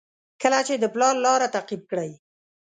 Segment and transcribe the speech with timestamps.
[0.41, 2.11] کله چې د پلار لاره تعقیب کړئ.